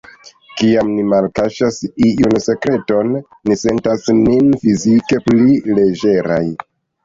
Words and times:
Kiam 0.61 0.87
ni 0.93 1.03
malkaŝas 1.09 1.77
iun 2.07 2.33
sekreton, 2.47 3.13
ni 3.51 3.61
sentas 3.67 4.11
nin 4.25 4.53
fizike 4.67 5.23
pli 5.31 5.55
leĝeraj. 5.79 6.45